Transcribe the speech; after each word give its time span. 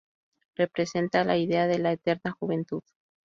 Representa 0.55 1.23
la 1.23 1.37
idea 1.37 1.67
de 1.67 1.77
la 1.77 1.91
eterna 1.91 2.31
juventud. 2.39 2.81